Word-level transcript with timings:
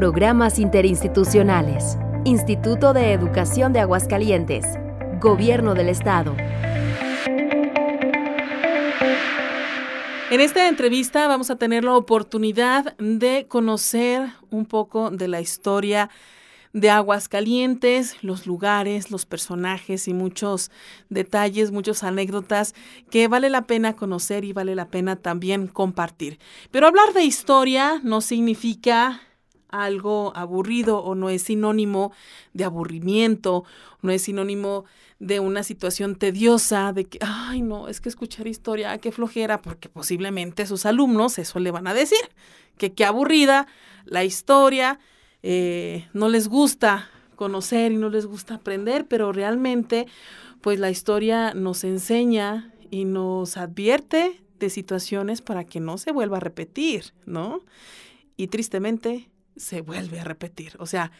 Programas 0.00 0.58
interinstitucionales. 0.58 1.98
Instituto 2.24 2.94
de 2.94 3.12
Educación 3.12 3.74
de 3.74 3.80
Aguascalientes. 3.80 4.64
Gobierno 5.20 5.74
del 5.74 5.90
Estado. 5.90 6.34
En 10.30 10.40
esta 10.40 10.68
entrevista 10.68 11.28
vamos 11.28 11.50
a 11.50 11.56
tener 11.56 11.84
la 11.84 11.96
oportunidad 11.96 12.96
de 12.96 13.44
conocer 13.46 14.30
un 14.48 14.64
poco 14.64 15.10
de 15.10 15.28
la 15.28 15.42
historia 15.42 16.08
de 16.72 16.88
Aguascalientes, 16.88 18.24
los 18.24 18.46
lugares, 18.46 19.10
los 19.10 19.26
personajes 19.26 20.08
y 20.08 20.14
muchos 20.14 20.70
detalles, 21.10 21.72
muchas 21.72 22.04
anécdotas 22.04 22.74
que 23.10 23.28
vale 23.28 23.50
la 23.50 23.66
pena 23.66 23.96
conocer 23.96 24.46
y 24.46 24.54
vale 24.54 24.74
la 24.74 24.88
pena 24.88 25.16
también 25.16 25.66
compartir. 25.66 26.38
Pero 26.70 26.86
hablar 26.86 27.12
de 27.12 27.24
historia 27.24 28.00
no 28.02 28.22
significa 28.22 29.20
algo 29.72 30.32
aburrido 30.36 30.98
o 30.98 31.14
no 31.14 31.30
es 31.30 31.42
sinónimo 31.42 32.12
de 32.52 32.64
aburrimiento, 32.64 33.64
no 34.02 34.12
es 34.12 34.22
sinónimo 34.22 34.84
de 35.18 35.38
una 35.38 35.62
situación 35.62 36.16
tediosa, 36.16 36.92
de 36.92 37.04
que, 37.04 37.18
ay, 37.20 37.62
no, 37.62 37.88
es 37.88 38.00
que 38.00 38.08
escuchar 38.08 38.46
historia, 38.46 38.96
qué 38.98 39.12
flojera, 39.12 39.60
porque 39.60 39.88
posiblemente 39.88 40.66
sus 40.66 40.86
alumnos 40.86 41.38
eso 41.38 41.58
le 41.58 41.70
van 41.70 41.86
a 41.86 41.94
decir, 41.94 42.18
que 42.78 42.92
qué 42.92 43.04
aburrida 43.04 43.66
la 44.06 44.24
historia, 44.24 44.98
eh, 45.42 46.08
no 46.14 46.28
les 46.28 46.48
gusta 46.48 47.10
conocer 47.36 47.92
y 47.92 47.96
no 47.96 48.08
les 48.08 48.26
gusta 48.26 48.56
aprender, 48.56 49.06
pero 49.06 49.32
realmente, 49.32 50.06
pues 50.60 50.78
la 50.78 50.90
historia 50.90 51.54
nos 51.54 51.84
enseña 51.84 52.72
y 52.90 53.04
nos 53.04 53.56
advierte 53.56 54.42
de 54.58 54.70
situaciones 54.70 55.40
para 55.40 55.64
que 55.64 55.80
no 55.80 55.98
se 55.98 56.12
vuelva 56.12 56.36
a 56.36 56.40
repetir, 56.40 57.12
¿no? 57.24 57.60
Y 58.36 58.48
tristemente 58.48 59.29
se 59.60 59.82
vuelve 59.82 60.20
a 60.20 60.24
repetir, 60.24 60.76
o 60.78 60.86
sea, 60.86 61.12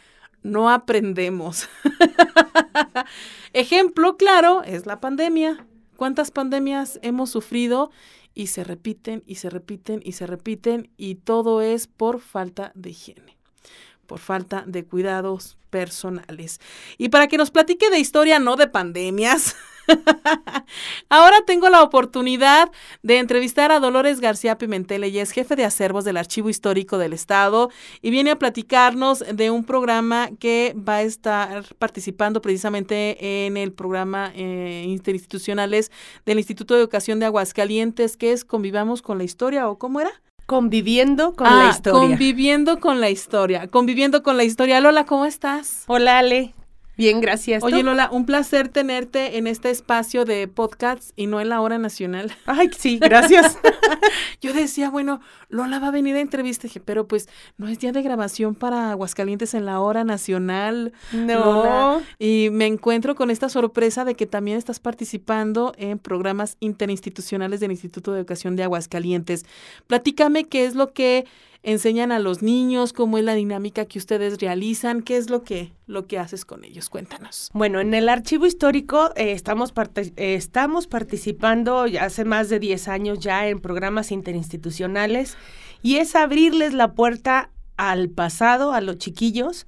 no 0.42 0.70
aprendemos. 0.70 1.68
Ejemplo 3.52 4.16
claro 4.16 4.62
es 4.62 4.86
la 4.86 5.00
pandemia. 5.00 5.66
¿Cuántas 5.96 6.30
pandemias 6.30 6.98
hemos 7.02 7.30
sufrido? 7.30 7.90
Y 8.32 8.46
se 8.46 8.64
repiten 8.64 9.22
y 9.26 9.34
se 9.34 9.50
repiten 9.50 10.00
y 10.02 10.12
se 10.12 10.26
repiten 10.26 10.90
y 10.96 11.16
todo 11.16 11.60
es 11.60 11.86
por 11.86 12.20
falta 12.20 12.72
de 12.74 12.90
higiene 12.90 13.36
por 14.10 14.18
falta 14.18 14.64
de 14.66 14.84
cuidados 14.84 15.56
personales. 15.70 16.58
Y 16.98 17.10
para 17.10 17.28
que 17.28 17.36
nos 17.36 17.52
platique 17.52 17.90
de 17.90 18.00
historia, 18.00 18.40
no 18.40 18.56
de 18.56 18.66
pandemias, 18.66 19.54
ahora 21.08 21.36
tengo 21.46 21.68
la 21.68 21.80
oportunidad 21.84 22.72
de 23.04 23.18
entrevistar 23.18 23.70
a 23.70 23.78
Dolores 23.78 24.18
García 24.18 24.58
Pimentel. 24.58 25.04
Ella 25.04 25.22
es 25.22 25.30
jefe 25.30 25.54
de 25.54 25.64
acervos 25.64 26.04
del 26.04 26.16
Archivo 26.16 26.48
Histórico 26.48 26.98
del 26.98 27.12
Estado 27.12 27.70
y 28.02 28.10
viene 28.10 28.32
a 28.32 28.38
platicarnos 28.40 29.20
de 29.32 29.52
un 29.52 29.62
programa 29.62 30.30
que 30.40 30.74
va 30.76 30.96
a 30.96 31.02
estar 31.02 31.72
participando 31.76 32.42
precisamente 32.42 33.46
en 33.46 33.56
el 33.56 33.72
programa 33.72 34.32
eh, 34.34 34.86
interinstitucionales 34.88 35.92
del 36.26 36.38
Instituto 36.38 36.74
de 36.74 36.80
Educación 36.80 37.20
de 37.20 37.26
Aguascalientes, 37.26 38.16
que 38.16 38.32
es 38.32 38.44
Convivamos 38.44 39.02
con 39.02 39.18
la 39.18 39.22
Historia, 39.24 39.68
¿o 39.68 39.78
cómo 39.78 40.00
era? 40.00 40.10
Conviviendo 40.50 41.36
con 41.36 41.46
la 41.46 41.68
ah, 41.68 41.70
historia. 41.70 42.00
Conviviendo 42.00 42.80
con 42.80 43.00
la 43.00 43.08
historia. 43.08 43.68
Conviviendo 43.68 44.24
con 44.24 44.36
la 44.36 44.42
historia. 44.42 44.80
Lola, 44.80 45.06
¿cómo 45.06 45.24
estás? 45.24 45.84
Hola, 45.86 46.18
Ale. 46.18 46.54
Bien, 47.00 47.22
gracias. 47.22 47.62
Oye, 47.62 47.82
Lola, 47.82 48.10
un 48.12 48.26
placer 48.26 48.68
tenerte 48.68 49.38
en 49.38 49.46
este 49.46 49.70
espacio 49.70 50.26
de 50.26 50.46
podcasts 50.48 51.14
y 51.16 51.28
no 51.28 51.40
en 51.40 51.48
la 51.48 51.62
hora 51.62 51.78
nacional. 51.78 52.30
Ay, 52.44 52.68
sí, 52.76 52.98
gracias. 52.98 53.56
Yo 54.42 54.52
decía, 54.52 54.90
bueno, 54.90 55.22
Lola 55.48 55.78
va 55.78 55.88
a 55.88 55.92
venir 55.92 56.14
a 56.16 56.20
entrevista, 56.20 56.64
dije, 56.64 56.78
pero 56.78 57.08
pues 57.08 57.26
no 57.56 57.68
es 57.68 57.78
día 57.78 57.92
de 57.92 58.02
grabación 58.02 58.54
para 58.54 58.90
Aguascalientes 58.90 59.54
en 59.54 59.64
la 59.64 59.80
hora 59.80 60.04
nacional. 60.04 60.92
No. 61.12 62.02
Y 62.18 62.50
me 62.52 62.66
encuentro 62.66 63.14
con 63.14 63.30
esta 63.30 63.48
sorpresa 63.48 64.04
de 64.04 64.14
que 64.14 64.26
también 64.26 64.58
estás 64.58 64.78
participando 64.78 65.72
en 65.78 65.98
programas 65.98 66.58
interinstitucionales 66.60 67.60
del 67.60 67.70
Instituto 67.70 68.12
de 68.12 68.18
Educación 68.18 68.56
de 68.56 68.64
Aguascalientes. 68.64 69.46
Platícame 69.86 70.48
qué 70.48 70.66
es 70.66 70.74
lo 70.74 70.92
que 70.92 71.24
enseñan 71.62 72.10
a 72.12 72.18
los 72.18 72.42
niños, 72.42 72.92
cómo 72.92 73.18
es 73.18 73.24
la 73.24 73.34
dinámica 73.34 73.84
que 73.84 73.98
ustedes 73.98 74.40
realizan, 74.40 75.02
qué 75.02 75.16
es 75.16 75.28
lo 75.28 75.42
que, 75.42 75.72
lo 75.86 76.06
que 76.06 76.18
haces 76.18 76.44
con 76.44 76.64
ellos. 76.64 76.88
Cuéntanos. 76.88 77.50
Bueno, 77.52 77.80
en 77.80 77.92
el 77.94 78.08
archivo 78.08 78.46
histórico 78.46 79.10
eh, 79.16 79.32
estamos, 79.32 79.72
estamos 80.16 80.86
participando 80.86 81.86
ya 81.86 82.04
hace 82.04 82.24
más 82.24 82.48
de 82.48 82.58
10 82.58 82.88
años 82.88 83.18
ya 83.20 83.48
en 83.48 83.60
programas 83.60 84.10
interinstitucionales 84.10 85.36
y 85.82 85.96
es 85.96 86.14
abrirles 86.14 86.72
la 86.72 86.92
puerta 86.94 87.50
al 87.76 88.08
pasado, 88.08 88.72
a 88.72 88.80
los 88.80 88.98
chiquillos 88.98 89.66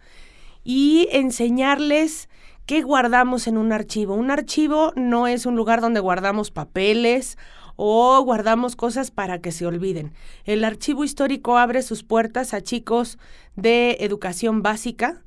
y 0.64 1.08
enseñarles 1.10 2.28
qué 2.66 2.82
guardamos 2.82 3.47
en 3.47 3.58
un 3.58 3.72
archivo. 3.72 4.14
Un 4.14 4.31
archivo 4.31 4.92
no 4.97 5.26
es 5.26 5.47
un 5.47 5.56
lugar 5.56 5.81
donde 5.81 6.00
guardamos 6.00 6.50
papeles 6.50 7.36
o 7.77 8.21
guardamos 8.22 8.77
cosas 8.77 9.10
para 9.10 9.41
que 9.41 9.53
se 9.53 9.66
olviden. 9.66 10.12
El 10.44 10.65
archivo 10.65 11.05
histórico 11.05 11.59
abre 11.59 11.83
sus 11.83 12.03
puertas 12.03 12.55
a 12.55 12.62
chicos 12.62 13.19
de 13.56 13.99
educación 14.00 14.62
básica, 14.62 15.22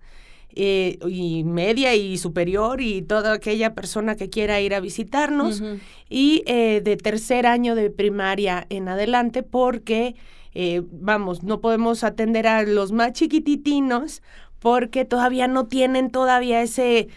eh, 0.58 1.00
y 1.06 1.44
media 1.44 1.96
y 1.96 2.18
superior 2.18 2.80
y 2.80 3.02
toda 3.02 3.34
aquella 3.34 3.74
persona 3.74 4.16
que 4.16 4.30
quiera 4.30 4.62
ir 4.62 4.74
a 4.74 4.80
visitarnos 4.80 5.62
y 6.10 6.44
eh, 6.46 6.80
de 6.82 6.96
tercer 6.96 7.46
año 7.46 7.76
de 7.76 7.90
primaria 7.90 8.66
en 8.70 8.88
adelante 8.88 9.44
porque 9.44 10.16
eh, 10.54 10.82
vamos 10.94 11.44
no 11.44 11.60
podemos 11.60 12.06
atender 12.06 12.48
a 12.48 12.64
los 12.64 12.94
más 12.94 13.12
chiquititinos 13.12 14.22
porque 14.60 15.04
todavía 15.04 15.50
no 15.50 15.66
tienen 15.66 16.10
todavía 16.10 16.62
ese 16.62 17.10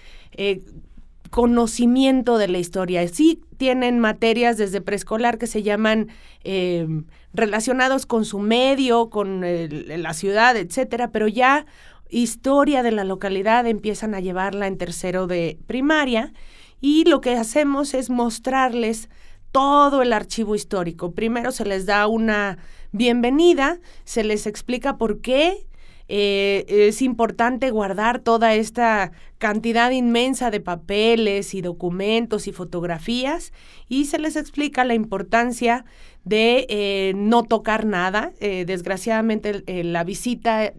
conocimiento 1.31 2.39
de 2.39 2.49
la 2.49 2.59
historia. 2.59 3.07
Sí 3.09 3.41
tienen 3.57 3.99
materias 3.99 4.57
desde 4.57 4.81
preescolar 4.81 5.39
que 5.39 5.47
se 5.47 5.63
llaman 5.63 6.09
em, 6.45 7.07
relacionados 7.33 8.07
con 8.07 8.25
su 8.25 8.39
medio, 8.39 9.11
con 9.11 9.43
la 9.43 10.15
ciudad, 10.15 10.57
etcétera, 10.57 11.11
pero 11.11 11.29
ya 11.29 11.67
historia 12.11 12.83
de 12.83 12.93
la 12.93 13.05
localidad 13.05 13.67
empiezan 13.67 14.15
a 14.15 14.21
llevarla 14.21 14.67
en 14.67 14.79
tercero 14.79 15.27
de 15.27 15.59
primaria 15.67 16.33
y 16.81 17.05
lo 17.05 17.21
que 17.21 17.37
hacemos 17.37 17.95
es 17.95 18.09
mostrarles 18.09 19.09
todo 19.53 20.03
el 20.03 20.13
archivo 20.13 20.55
histórico. 20.55 21.13
Primero 21.13 21.53
se 21.53 21.65
les 21.65 21.87
da 21.87 22.07
una 22.07 22.59
bienvenida, 22.93 23.79
se 24.05 24.25
les 24.25 24.47
explica 24.47 24.97
por 24.97 25.21
qué 25.21 25.67
eh, 26.09 26.65
es 26.69 27.03
importante 27.03 27.71
guardar 27.71 28.21
toda 28.21 28.55
esta 28.55 29.13
cantidad 29.37 29.91
inmensa 29.91 30.51
de 30.51 30.61
papeles 30.61 31.55
y 31.55 31.61
documentos 31.61 32.49
y 32.49 32.53
fotografías 32.53 33.53
y 33.89 34.07
se 34.07 34.19
les 34.19 34.37
explica 34.37 34.85
la 34.85 34.95
importancia 34.95 35.85
de 36.25 36.67
eh, 36.71 37.13
no 37.15 37.43
tocar 37.43 37.85
nada. 37.85 38.33
Eh, 38.41 38.65
desgraciadamente 38.67 39.63
la 39.85 40.03
visita 40.03 40.73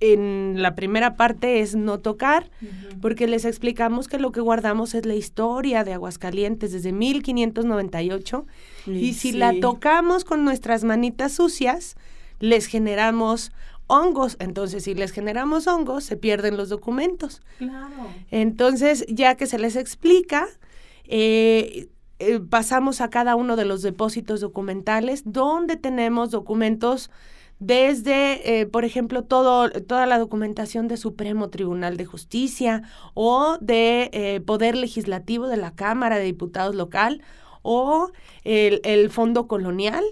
en 0.00 0.60
la 0.60 0.74
primera 0.74 1.16
parte 1.16 1.60
es 1.60 1.74
no 1.74 1.98
tocar, 2.00 2.50
porque 3.00 3.26
les 3.26 3.46
explicamos 3.46 4.06
que 4.06 4.18
lo 4.18 4.32
que 4.32 4.40
guardamos 4.40 4.94
es 4.94 5.06
la 5.06 5.14
historia 5.14 5.82
de 5.82 5.94
Aguascalientes 5.94 6.72
desde 6.72 6.92
1598 6.92 8.46
y, 8.86 9.14
si 9.14 9.32
la 9.32 9.58
tocamos 9.60 10.24
con 10.24 10.44
nuestras 10.44 10.84
manitas 10.84 11.32
sucias, 11.32 11.96
les 12.40 12.66
generamos 12.66 13.52
hongos. 13.86 14.36
Entonces, 14.40 14.84
si 14.84 14.94
les 14.94 15.12
generamos 15.12 15.66
hongos, 15.66 16.04
se 16.04 16.16
pierden 16.16 16.56
los 16.56 16.68
documentos. 16.68 17.42
Claro. 17.58 18.08
Entonces, 18.30 19.04
ya 19.08 19.36
que 19.36 19.46
se 19.46 19.58
les 19.58 19.76
explica, 19.76 20.46
eh, 21.04 21.88
eh, 22.18 22.40
pasamos 22.40 23.00
a 23.00 23.10
cada 23.10 23.36
uno 23.36 23.56
de 23.56 23.64
los 23.64 23.82
depósitos 23.82 24.40
documentales 24.40 25.22
donde 25.26 25.76
tenemos 25.76 26.30
documentos 26.30 27.10
desde, 27.60 28.60
eh, 28.60 28.66
por 28.66 28.84
ejemplo, 28.84 29.22
todo, 29.24 29.70
toda 29.70 30.06
la 30.06 30.18
documentación 30.18 30.88
de 30.88 30.96
Supremo 30.96 31.50
Tribunal 31.50 31.96
de 31.96 32.04
Justicia 32.04 32.82
o 33.14 33.58
de 33.60 34.42
Poder 34.44 34.76
Legislativo 34.76 35.46
de 35.46 35.56
la 35.56 35.74
Cámara 35.74 36.16
de 36.18 36.24
Diputados 36.24 36.74
local 36.74 37.22
o 37.62 38.10
el, 38.42 38.80
el 38.84 39.08
Fondo 39.08 39.46
Colonial, 39.46 40.04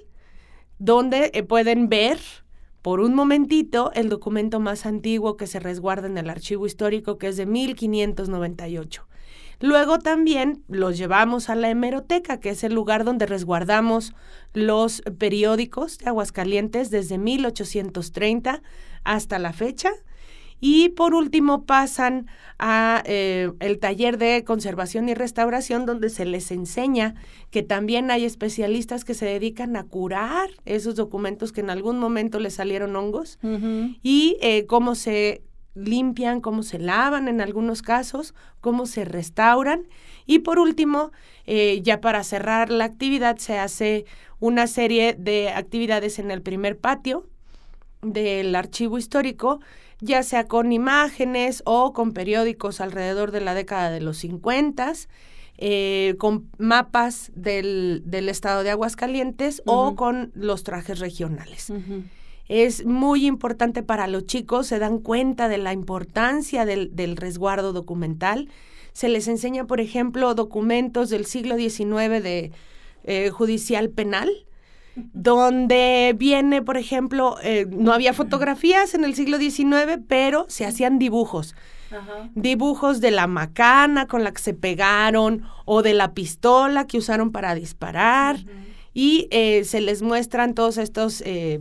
donde 0.78 1.44
pueden 1.48 1.88
ver 1.88 2.20
por 2.82 3.00
un 3.00 3.14
momentito 3.14 3.92
el 3.94 4.08
documento 4.08 4.60
más 4.60 4.86
antiguo 4.86 5.36
que 5.36 5.46
se 5.46 5.60
resguarda 5.60 6.08
en 6.08 6.18
el 6.18 6.28
archivo 6.28 6.66
histórico, 6.66 7.16
que 7.16 7.28
es 7.28 7.36
de 7.36 7.46
1598. 7.46 9.06
Luego 9.60 10.00
también 10.00 10.64
los 10.66 10.98
llevamos 10.98 11.48
a 11.48 11.54
la 11.54 11.70
hemeroteca, 11.70 12.40
que 12.40 12.50
es 12.50 12.64
el 12.64 12.74
lugar 12.74 13.04
donde 13.04 13.26
resguardamos 13.26 14.12
los 14.52 15.02
periódicos 15.18 15.98
de 15.98 16.08
Aguascalientes 16.08 16.90
desde 16.90 17.16
1830 17.16 18.60
hasta 19.04 19.38
la 19.38 19.52
fecha. 19.52 19.90
Y 20.64 20.90
por 20.90 21.12
último 21.12 21.64
pasan 21.64 22.28
a 22.56 23.02
eh, 23.04 23.50
el 23.58 23.80
taller 23.80 24.16
de 24.16 24.44
conservación 24.44 25.08
y 25.08 25.14
restauración 25.14 25.86
donde 25.86 26.08
se 26.08 26.24
les 26.24 26.52
enseña 26.52 27.16
que 27.50 27.64
también 27.64 28.12
hay 28.12 28.24
especialistas 28.24 29.04
que 29.04 29.14
se 29.14 29.26
dedican 29.26 29.74
a 29.74 29.82
curar 29.82 30.50
esos 30.64 30.94
documentos 30.94 31.50
que 31.50 31.62
en 31.62 31.70
algún 31.70 31.98
momento 31.98 32.38
les 32.38 32.54
salieron 32.54 32.94
hongos 32.94 33.40
y 34.04 34.36
eh, 34.40 34.64
cómo 34.66 34.94
se 34.94 35.42
limpian, 35.74 36.40
cómo 36.40 36.62
se 36.62 36.78
lavan 36.78 37.26
en 37.26 37.40
algunos 37.40 37.82
casos, 37.82 38.32
cómo 38.60 38.86
se 38.86 39.04
restauran. 39.04 39.88
Y 40.26 40.40
por 40.40 40.60
último, 40.60 41.10
eh, 41.44 41.80
ya 41.82 42.00
para 42.00 42.22
cerrar 42.22 42.70
la 42.70 42.84
actividad, 42.84 43.38
se 43.38 43.58
hace 43.58 44.04
una 44.38 44.68
serie 44.68 45.16
de 45.18 45.48
actividades 45.48 46.20
en 46.20 46.30
el 46.30 46.40
primer 46.40 46.78
patio 46.78 47.26
del 48.02 48.54
archivo 48.54 48.98
histórico 48.98 49.60
ya 50.02 50.22
sea 50.24 50.48
con 50.48 50.72
imágenes 50.72 51.62
o 51.64 51.92
con 51.92 52.12
periódicos 52.12 52.80
alrededor 52.80 53.30
de 53.30 53.40
la 53.40 53.54
década 53.54 53.90
de 53.90 54.00
los 54.00 54.18
50, 54.18 54.92
eh, 55.58 56.16
con 56.18 56.50
mapas 56.58 57.30
del, 57.36 58.02
estado 58.28 58.64
de 58.64 58.70
Aguascalientes 58.70 59.62
o 59.64 59.94
con 59.94 60.32
los 60.34 60.64
trajes 60.64 60.98
regionales. 60.98 61.72
Es 62.48 62.84
muy 62.84 63.26
importante 63.26 63.84
para 63.84 64.08
los 64.08 64.26
chicos, 64.26 64.66
se 64.66 64.80
dan 64.80 64.98
cuenta 64.98 65.48
de 65.48 65.58
la 65.58 65.72
importancia 65.72 66.64
del, 66.64 67.16
resguardo 67.16 67.72
documental. 67.72 68.48
Se 68.92 69.08
les 69.08 69.28
enseña, 69.28 69.66
por 69.66 69.80
ejemplo, 69.80 70.34
documentos 70.34 71.10
del 71.10 71.26
siglo 71.26 71.56
XIX 71.56 72.22
de 72.22 72.50
eh, 73.04 73.30
judicial 73.30 73.88
penal, 73.88 74.28
donde 74.94 76.14
viene, 76.18 76.62
por 76.62 76.76
ejemplo, 76.76 77.36
eh, 77.42 77.66
no 77.70 77.92
había 77.92 78.12
fotografías 78.12 78.94
en 78.94 79.04
el 79.04 79.14
siglo 79.14 79.38
XIX, 79.38 79.98
pero 80.06 80.44
se 80.48 80.66
hacían 80.66 80.98
dibujos. 80.98 81.54
Dibujos 82.34 83.00
de 83.00 83.10
la 83.10 83.26
macana 83.26 84.06
con 84.06 84.24
la 84.24 84.32
que 84.32 84.40
se 84.40 84.54
pegaron 84.54 85.42
o 85.66 85.82
de 85.82 85.92
la 85.92 86.14
pistola 86.14 86.86
que 86.86 86.98
usaron 86.98 87.32
para 87.32 87.54
disparar. 87.54 88.38
Y 88.94 89.28
eh, 89.30 89.64
se 89.64 89.80
les 89.80 90.02
muestran 90.02 90.54
todos 90.54 90.78
estos 90.78 91.22
eh, 91.26 91.60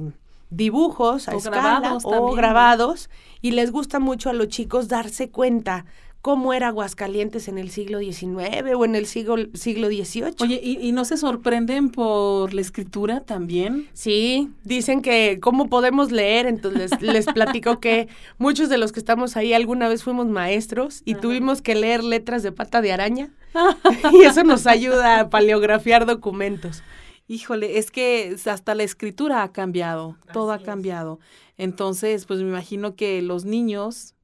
dibujos 0.49 1.27
a 1.27 1.35
escala 1.35 1.97
o 2.03 2.33
grabados. 2.33 3.09
Y 3.41 3.51
les 3.51 3.71
gusta 3.71 3.99
mucho 3.99 4.29
a 4.29 4.33
los 4.33 4.47
chicos 4.47 4.87
darse 4.87 5.29
cuenta 5.29 5.85
cómo 6.21 6.53
era 6.53 6.67
Aguascalientes 6.67 7.47
en 7.47 7.57
el 7.57 7.71
siglo 7.71 7.99
XIX 7.99 8.75
o 8.75 8.85
en 8.85 8.95
el 8.95 9.05
siglo, 9.07 9.37
siglo 9.53 9.87
XVIII. 9.87 10.35
Oye, 10.39 10.59
¿y, 10.63 10.91
no 10.91 11.03
se 11.03 11.17
sorprenden 11.17 11.89
por 11.89 12.53
la 12.53 12.61
escritura 12.61 13.21
también? 13.21 13.89
Sí, 13.93 14.51
dicen 14.63 15.01
que 15.01 15.39
cómo 15.41 15.67
podemos 15.67 16.11
leer, 16.11 16.45
entonces 16.45 16.91
les, 17.01 17.25
platico 17.33 17.79
que 17.79 18.07
muchos 18.37 18.69
de 18.69 18.77
los 18.77 18.91
que 18.91 18.99
estamos 18.99 19.35
ahí 19.35 19.53
alguna 19.53 19.87
vez 19.87 20.03
fuimos 20.03 20.27
maestros 20.27 21.01
y 21.05 21.15
tuvimos 21.15 21.61
que 21.61 21.75
leer 21.75 22.03
letras 22.03 22.43
de 22.43 22.51
pata 22.51 22.81
de 22.81 22.91
araña 22.91 23.31
y 24.13 24.21
eso 24.23 24.43
nos 24.43 24.67
ayuda 24.67 25.21
a 25.21 25.29
paleografiar 25.29 26.05
documentos. 26.05 26.83
Híjole, 27.27 27.77
es 27.77 27.91
que 27.91 28.35
hasta 28.45 28.75
la 28.75 28.83
escritura 28.83 29.41
ha 29.41 29.51
cambiado, 29.53 30.17
todo 30.33 30.51
ha 30.51 30.59
cambiado. 30.59 31.19
Entonces, 31.57 32.25
pues 32.25 32.41
me 32.41 32.49
imagino 32.49 32.95
que 32.95 33.21
los 33.21 33.45
niños 33.45 34.15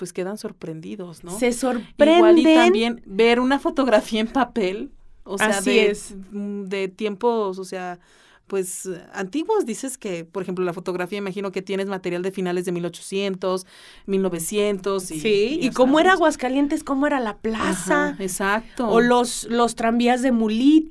pues 0.00 0.14
quedan 0.14 0.38
sorprendidos, 0.38 1.24
¿no? 1.24 1.38
Se 1.38 1.52
sorprenden. 1.52 2.16
Igual 2.16 2.38
y 2.38 2.54
también 2.54 3.02
ver 3.04 3.38
una 3.38 3.58
fotografía 3.58 4.20
en 4.22 4.28
papel, 4.28 4.90
o 5.24 5.36
sea, 5.36 5.60
de, 5.60 5.94
de 6.32 6.88
tiempos, 6.88 7.58
o 7.58 7.64
sea, 7.66 7.98
pues 8.46 8.88
antiguos, 9.12 9.66
dices 9.66 9.98
que, 9.98 10.24
por 10.24 10.42
ejemplo, 10.42 10.64
la 10.64 10.72
fotografía, 10.72 11.18
imagino 11.18 11.52
que 11.52 11.60
tienes 11.60 11.86
material 11.86 12.22
de 12.22 12.32
finales 12.32 12.64
de 12.64 12.72
1800, 12.72 13.66
1900. 14.06 15.10
Y, 15.10 15.20
sí, 15.20 15.58
y, 15.60 15.70
cómo 15.70 16.00
era 16.00 16.12
Aguascalientes, 16.12 16.82
cómo 16.82 17.06
era 17.06 17.20
la 17.20 17.36
plaza. 17.36 18.16
exacto. 18.18 18.88
O 18.88 19.02
los, 19.02 19.44
los 19.50 19.74
tranvías 19.74 20.22
de 20.22 20.32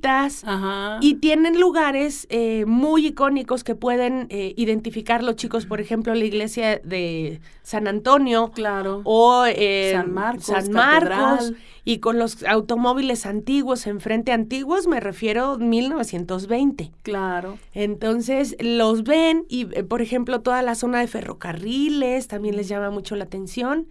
Ajá. 0.02 0.98
Y 1.00 1.14
tienen 1.14 1.60
lugares 1.60 2.26
eh, 2.30 2.64
muy 2.66 3.08
icónicos 3.08 3.64
que 3.64 3.74
pueden 3.74 4.26
eh, 4.30 4.54
identificar 4.56 5.22
los 5.22 5.36
chicos, 5.36 5.66
por 5.66 5.80
ejemplo, 5.80 6.14
la 6.14 6.24
iglesia 6.24 6.80
de 6.82 7.40
San 7.62 7.86
Antonio. 7.86 8.50
Claro. 8.54 9.02
O 9.04 9.44
eh, 9.46 9.92
San 9.94 10.12
Marcos. 10.12 10.44
San 10.44 10.72
Marcos. 10.72 11.52
Y 11.84 11.98
con 11.98 12.18
los 12.18 12.44
automóviles 12.44 13.26
antiguos, 13.26 13.86
enfrente 13.86 14.32
antiguos, 14.32 14.86
me 14.86 15.00
refiero 15.00 15.52
a 15.52 15.58
1920. 15.58 16.92
Claro. 17.02 17.58
Entonces 17.74 18.56
los 18.60 19.02
ven 19.02 19.44
y, 19.48 19.66
eh, 19.76 19.82
por 19.82 20.02
ejemplo, 20.02 20.40
toda 20.40 20.62
la 20.62 20.74
zona 20.74 21.00
de 21.00 21.06
ferrocarriles 21.06 22.28
también 22.28 22.56
les 22.56 22.68
llama 22.68 22.90
mucho 22.90 23.16
la 23.16 23.24
atención. 23.24 23.86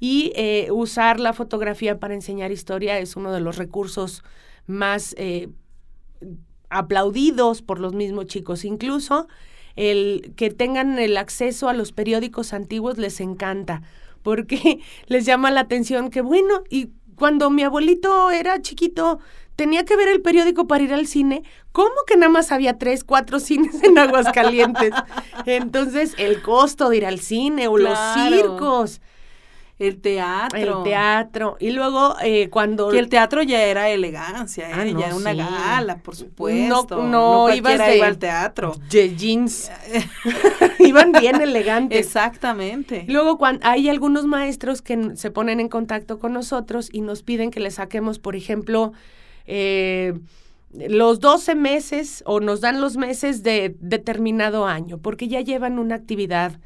Y 0.00 0.32
eh, 0.34 0.68
usar 0.70 1.20
la 1.20 1.32
fotografía 1.32 1.98
para 1.98 2.14
enseñar 2.14 2.52
historia 2.52 2.98
es 2.98 3.16
uno 3.16 3.32
de 3.32 3.40
los 3.40 3.56
recursos 3.56 4.22
más 4.66 5.14
eh, 5.18 5.48
aplaudidos 6.68 7.62
por 7.62 7.78
los 7.80 7.94
mismos 7.94 8.26
chicos. 8.26 8.64
Incluso 8.64 9.28
el 9.76 10.32
que 10.36 10.50
tengan 10.50 10.98
el 10.98 11.16
acceso 11.16 11.68
a 11.68 11.72
los 11.72 11.92
periódicos 11.92 12.52
antiguos 12.52 12.98
les 12.98 13.20
encanta 13.20 13.82
porque 14.24 14.80
les 15.06 15.24
llama 15.24 15.52
la 15.52 15.60
atención 15.60 16.10
que, 16.10 16.20
bueno, 16.20 16.64
y 16.68 16.90
cuando 17.14 17.50
mi 17.50 17.62
abuelito 17.62 18.32
era 18.32 18.60
chiquito, 18.60 19.20
tenía 19.54 19.84
que 19.84 19.96
ver 19.96 20.08
el 20.08 20.20
periódico 20.20 20.66
para 20.66 20.82
ir 20.82 20.92
al 20.92 21.06
cine. 21.06 21.44
¿Cómo 21.70 21.94
que 22.08 22.16
nada 22.16 22.32
más 22.32 22.50
había 22.50 22.76
tres, 22.76 23.04
cuatro 23.04 23.38
cines 23.38 23.82
en 23.84 23.96
Aguascalientes? 23.98 24.92
Entonces, 25.46 26.14
el 26.18 26.42
costo 26.42 26.88
de 26.88 26.96
ir 26.96 27.06
al 27.06 27.20
cine 27.20 27.68
o 27.68 27.78
los 27.78 27.96
circos. 28.14 29.00
El 29.78 30.00
teatro. 30.00 30.78
El 30.78 30.84
teatro. 30.84 31.56
Y 31.58 31.70
luego 31.70 32.14
eh, 32.22 32.48
cuando... 32.48 32.90
Que 32.90 32.98
el 33.00 33.08
teatro 33.08 33.42
ya 33.42 33.64
era 33.64 33.90
elegancia, 33.90 34.70
¿eh? 34.70 34.72
Ah, 34.72 34.84
ya 34.84 35.06
era 35.06 35.16
una 35.16 35.34
gala, 35.34 35.98
por 35.98 36.14
supuesto. 36.14 36.86
No, 36.96 37.02
no, 37.02 37.48
no 37.48 37.54
iba 37.54 37.70
al 37.70 38.18
teatro. 38.18 38.76
De 38.88 39.16
jeans. 39.16 39.72
Iban 40.78 41.10
bien 41.12 41.40
elegantes. 41.40 41.98
Exactamente. 41.98 43.04
Luego 43.08 43.36
cuando 43.36 43.66
hay 43.66 43.88
algunos 43.88 44.26
maestros 44.26 44.80
que 44.80 45.16
se 45.16 45.30
ponen 45.32 45.58
en 45.58 45.68
contacto 45.68 46.20
con 46.20 46.32
nosotros 46.32 46.88
y 46.92 47.00
nos 47.00 47.24
piden 47.24 47.50
que 47.50 47.58
les 47.58 47.74
saquemos, 47.74 48.20
por 48.20 48.36
ejemplo, 48.36 48.92
eh, 49.46 50.14
los 50.72 51.18
12 51.18 51.56
meses 51.56 52.22
o 52.26 52.38
nos 52.38 52.60
dan 52.60 52.80
los 52.80 52.96
meses 52.96 53.42
de 53.42 53.76
determinado 53.80 54.66
año, 54.66 54.98
porque 54.98 55.26
ya 55.26 55.40
llevan 55.40 55.80
una 55.80 55.96
actividad 55.96 56.60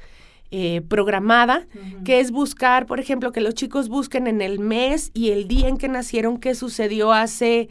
eh, 0.51 0.81
programada, 0.89 1.67
que 2.05 2.21
es 2.21 2.31
buscar, 2.31 2.87
por 2.87 3.01
ejemplo, 3.01 3.33
que 3.33 3.43
los 3.43 3.55
chicos 3.55 3.89
busquen 3.91 4.27
en 4.27 4.41
el 4.41 4.59
mes 4.61 5.11
y 5.13 5.31
el 5.31 5.47
día 5.47 5.69
en 5.69 5.77
que 5.77 5.89
nacieron 5.89 6.39
qué 6.39 6.55
sucedió 6.55 7.13
hace 7.13 7.69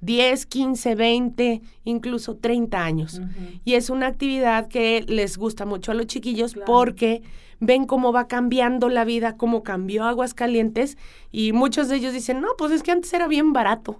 10, 0.00 0.46
15, 0.46 0.94
20, 0.94 1.62
incluso 1.84 2.36
30 2.36 2.84
años. 2.84 3.20
Y 3.64 3.74
es 3.74 3.90
una 3.90 4.06
actividad 4.06 4.68
que 4.68 5.04
les 5.08 5.36
gusta 5.36 5.66
mucho 5.66 5.92
a 5.92 5.94
los 5.94 6.06
chiquillos 6.06 6.54
porque 6.66 7.22
ven 7.58 7.84
cómo 7.84 8.12
va 8.12 8.28
cambiando 8.28 8.88
la 8.88 9.04
vida, 9.04 9.36
cómo 9.36 9.62
cambió 9.62 10.04
Aguascalientes 10.04 10.98
y 11.32 11.52
muchos 11.52 11.88
de 11.88 11.96
ellos 11.96 12.12
dicen, 12.12 12.40
no, 12.40 12.48
pues 12.56 12.72
es 12.72 12.82
que 12.82 12.92
antes 12.92 13.12
era 13.12 13.28
bien 13.28 13.52
barato. 13.52 13.98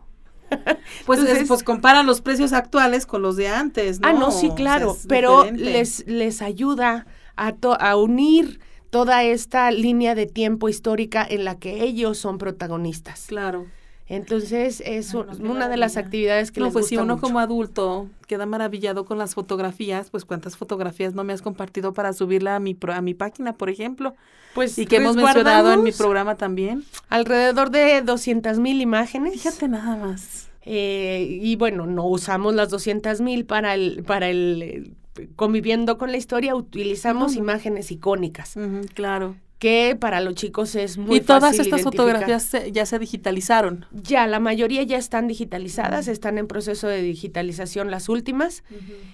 pues, 1.06 1.20
pues 1.46 1.62
comparan 1.62 2.06
los 2.06 2.20
precios 2.20 2.52
actuales 2.52 3.06
con 3.06 3.22
los 3.22 3.36
de 3.36 3.48
antes, 3.48 4.00
¿no? 4.00 4.08
Ah, 4.08 4.12
no, 4.12 4.30
sí, 4.30 4.50
claro, 4.56 4.96
pero 5.08 5.50
les, 5.50 6.06
les 6.06 6.42
ayuda 6.42 7.06
a, 7.36 7.96
unir 7.96 8.60
toda 8.90 9.24
esta 9.24 9.70
línea 9.70 10.14
de 10.14 10.26
tiempo 10.26 10.68
histórica 10.68 11.26
en 11.28 11.44
la 11.44 11.58
que 11.58 11.82
ellos 11.82 12.18
son 12.18 12.38
protagonistas. 12.38 13.26
Claro. 13.28 13.66
Entonces 14.10 14.82
es 14.84 15.14
una 15.14 15.68
de 15.68 15.76
las 15.76 15.96
actividades 15.96 16.50
que 16.50 16.58
no, 16.58 16.66
les 16.66 16.72
pues 16.72 16.88
si 16.88 16.96
uno 16.96 17.20
como 17.20 17.38
adulto 17.38 18.08
queda 18.26 18.44
maravillado 18.44 19.04
con 19.04 19.18
las 19.18 19.34
fotografías, 19.34 20.10
pues 20.10 20.24
cuántas 20.24 20.56
fotografías 20.56 21.14
no 21.14 21.22
me 21.22 21.32
has 21.32 21.42
compartido 21.42 21.92
para 21.92 22.12
subirla 22.12 22.56
a 22.56 22.60
mi 22.60 22.76
a 22.88 23.00
mi 23.02 23.14
página, 23.14 23.52
por 23.52 23.70
ejemplo. 23.70 24.16
Pues 24.52 24.76
y 24.78 24.86
que 24.86 24.96
hemos 24.96 25.14
mencionado 25.14 25.72
en 25.72 25.84
mi 25.84 25.92
programa 25.92 26.34
también. 26.34 26.84
Alrededor 27.08 27.70
de 27.70 28.02
200 28.02 28.58
mil 28.58 28.80
imágenes. 28.80 29.34
Fíjate 29.34 29.68
nada 29.68 29.94
más. 29.94 30.48
Eh, 30.62 31.38
y 31.40 31.54
bueno, 31.54 31.86
no 31.86 32.06
usamos 32.06 32.54
las 32.54 32.68
200 32.70 33.20
mil 33.20 33.46
para 33.46 33.74
el 33.74 34.02
para 34.02 34.28
el 34.28 34.96
conviviendo 35.36 35.98
con 35.98 36.10
la 36.10 36.16
historia, 36.16 36.54
utilizamos 36.54 37.36
imágenes 37.36 37.90
icónicas. 37.90 38.54
claro. 38.94 39.36
Que 39.58 39.94
para 39.94 40.22
los 40.22 40.36
chicos 40.36 40.74
es 40.74 40.96
muy 40.96 41.18
Y 41.18 41.20
todas 41.20 41.58
estas 41.58 41.82
fotografías 41.82 42.56
ya 42.72 42.86
se 42.86 42.98
digitalizaron. 42.98 43.84
Ya, 43.92 44.26
la 44.26 44.40
mayoría 44.40 44.82
ya 44.84 44.96
están 44.96 45.28
digitalizadas, 45.28 46.08
están 46.08 46.38
en 46.38 46.46
proceso 46.46 46.88
de 46.88 47.02
digitalización 47.02 47.90
las 47.90 48.08
últimas. 48.08 48.64